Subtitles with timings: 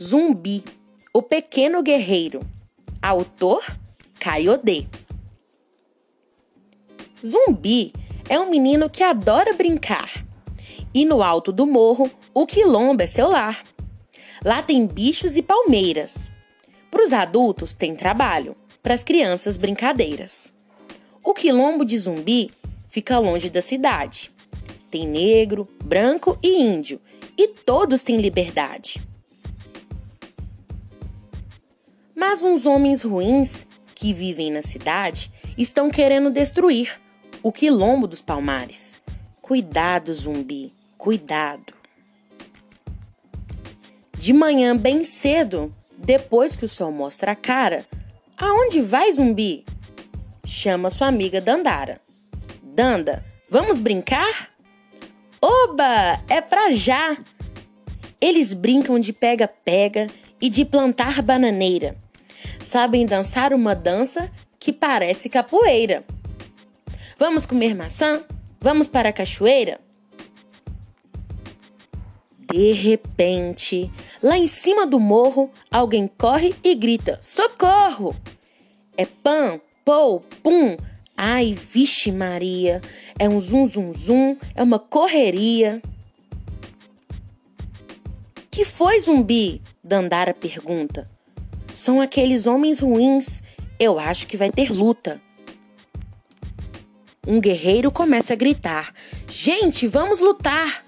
[0.00, 0.62] Zumbi,
[1.12, 2.40] o pequeno guerreiro.
[3.02, 3.64] Autor
[4.20, 4.86] Caiodê.
[7.26, 7.92] Zumbi
[8.28, 10.24] é um menino que adora brincar.
[10.94, 13.64] E no alto do morro, o quilombo é seu lar.
[14.44, 16.30] Lá tem bichos e palmeiras.
[16.92, 20.52] Para os adultos tem trabalho, para as crianças brincadeiras.
[21.24, 22.52] O quilombo de Zumbi
[22.88, 24.30] fica longe da cidade.
[24.92, 27.00] Tem negro, branco e índio,
[27.36, 29.08] e todos têm liberdade.
[32.18, 37.00] Mas uns homens ruins que vivem na cidade estão querendo destruir
[37.44, 39.00] o quilombo dos palmares.
[39.40, 41.72] Cuidado, zumbi, cuidado.
[44.18, 47.86] De manhã, bem cedo, depois que o sol mostra a cara,
[48.36, 49.64] aonde vai, zumbi?
[50.44, 52.00] Chama sua amiga Dandara.
[52.60, 54.50] Danda, vamos brincar?
[55.40, 57.16] Oba, é pra já!
[58.20, 60.08] Eles brincam de pega-pega
[60.40, 62.07] e de plantar bananeira.
[62.60, 66.04] Sabem dançar uma dança que parece capoeira.
[67.16, 68.22] Vamos comer maçã?
[68.60, 69.80] Vamos para a cachoeira?
[72.52, 73.90] De repente,
[74.22, 78.16] lá em cima do morro, alguém corre e grita: Socorro!
[78.96, 80.76] É pam, pou, pum.
[81.16, 82.80] Ai, vixe Maria,
[83.18, 85.82] é um zum zum zum, é uma correria.
[88.50, 89.60] Que foi, zumbi?
[89.82, 91.17] Dandara pergunta.
[91.78, 93.40] São aqueles homens ruins.
[93.78, 95.22] Eu acho que vai ter luta.
[97.24, 98.92] Um guerreiro começa a gritar:
[99.28, 100.84] Gente, vamos lutar!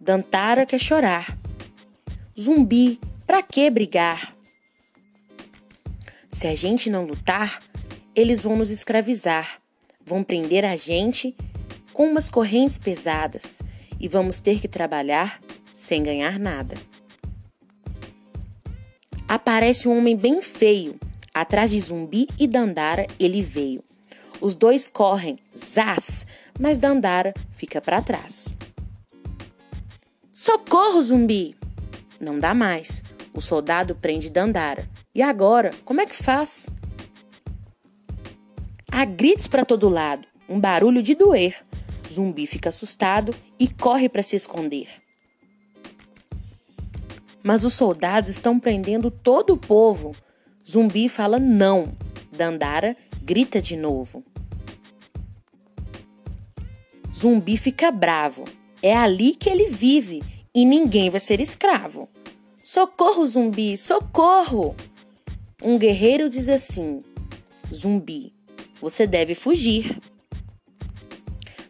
[0.00, 1.36] Dantara quer chorar.
[2.40, 4.32] Zumbi, pra que brigar?
[6.30, 7.60] Se a gente não lutar,
[8.14, 9.60] eles vão nos escravizar,
[10.06, 11.36] vão prender a gente
[11.92, 13.62] com umas correntes pesadas
[13.98, 15.40] e vamos ter que trabalhar
[15.74, 16.76] sem ganhar nada.
[19.30, 20.98] Aparece um homem bem feio.
[21.32, 23.80] Atrás de Zumbi e Dandara ele veio.
[24.40, 26.26] Os dois correm, zás,
[26.58, 28.52] mas Dandara fica para trás.
[30.32, 31.54] Socorro, Zumbi!
[32.18, 33.04] Não dá mais.
[33.32, 34.90] O soldado prende Dandara.
[35.14, 36.68] E agora, como é que faz?
[38.90, 41.54] Há gritos para todo lado, um barulho de doer.
[42.12, 44.88] Zumbi fica assustado e corre para se esconder.
[47.42, 50.12] Mas os soldados estão prendendo todo o povo.
[50.68, 51.92] Zumbi fala não.
[52.30, 54.24] Dandara grita de novo.
[57.14, 58.44] Zumbi fica bravo.
[58.82, 60.22] É ali que ele vive
[60.54, 62.08] e ninguém vai ser escravo.
[62.56, 64.74] Socorro, zumbi, socorro!
[65.62, 67.00] Um guerreiro diz assim:
[67.72, 68.32] Zumbi,
[68.80, 69.98] você deve fugir.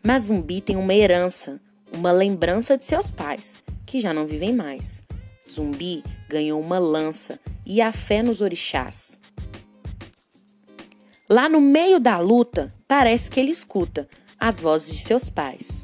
[0.03, 1.61] Mas Zumbi tem uma herança,
[1.93, 5.03] uma lembrança de seus pais, que já não vivem mais.
[5.51, 9.19] Zumbi ganhou uma lança e a fé nos orixás.
[11.29, 14.09] Lá no meio da luta, parece que ele escuta
[14.39, 15.83] as vozes de seus pais.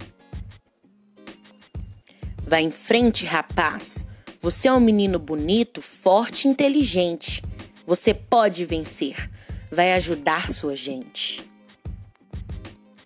[2.38, 4.06] Vá em frente, rapaz.
[4.40, 7.42] Você é um menino bonito, forte e inteligente.
[7.86, 9.30] Você pode vencer.
[9.70, 11.48] Vai ajudar sua gente.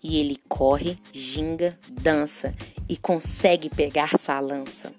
[0.02, 2.54] E ele corre, ginga, dança
[2.88, 4.92] e consegue pegar sua lança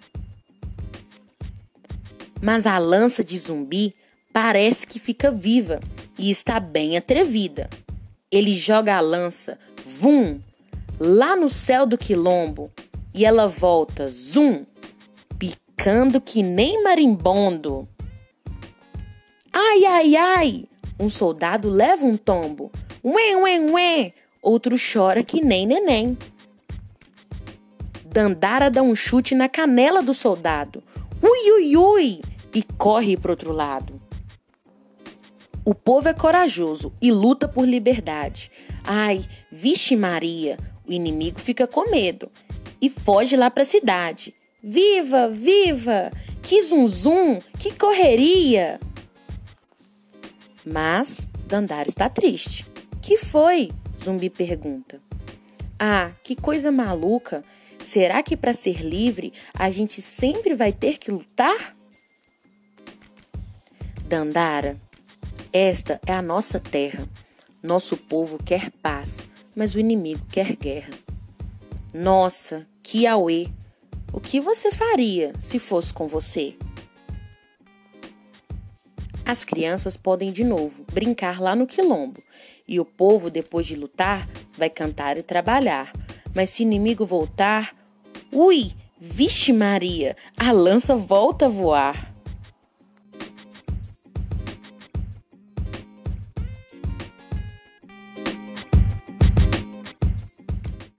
[2.42, 3.94] mas a lança de zumbi
[4.34, 5.80] parece que fica viva
[6.18, 7.70] e está bem atrevida.
[8.32, 10.40] Ele joga a lança, vum,
[11.00, 12.72] lá no céu do quilombo
[13.14, 14.66] e ela volta, zum,
[15.38, 17.88] picando que nem marimbondo.
[19.54, 20.66] Ai, ai, ai!
[21.00, 22.72] Um soldado leva um tombo.
[23.04, 24.14] Ué, ué, ué!
[24.42, 26.18] Outro chora que nem neném.
[28.06, 30.82] Dandara dá um chute na canela do soldado.
[31.22, 32.22] Ui, ui, ui!
[32.54, 34.02] E corre para outro lado.
[35.64, 38.52] O povo é corajoso e luta por liberdade.
[38.84, 40.58] Ai, vixe Maria,
[40.88, 42.32] o inimigo fica com medo
[42.82, 44.34] e foge lá para a cidade.
[44.64, 46.12] Viva, viva!
[46.42, 48.80] Que zum zum, que correria!
[50.66, 52.66] Mas Dandara está triste.
[53.02, 53.72] Que foi?
[54.04, 55.00] Zumbi pergunta.
[55.80, 57.44] Ah, que coisa maluca!
[57.80, 61.76] Será que para ser livre a gente sempre vai ter que lutar?
[64.12, 64.78] Dandara,
[65.54, 67.08] esta é a nossa terra.
[67.64, 69.26] Nosso povo quer paz,
[69.56, 70.92] mas o inimigo quer guerra.
[71.94, 72.68] Nossa,
[73.10, 73.48] auê!
[74.12, 76.58] O que você faria se fosse com você?
[79.26, 82.22] As crianças podem de novo brincar lá no quilombo,
[82.68, 84.28] e o povo, depois de lutar,
[84.58, 85.90] vai cantar e trabalhar.
[86.36, 87.74] Mas se o inimigo voltar,
[88.30, 92.11] ui, vixe Maria, a lança volta a voar.